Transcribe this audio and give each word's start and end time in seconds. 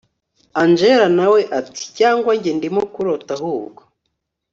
angella 0.61 1.07
nawe 1.17 1.39
ati 1.59 1.83
cyangwa 1.97 2.31
njye 2.37 2.51
ndimo 2.57 2.81
kurota 2.93 3.31
ahubwo 3.37 3.81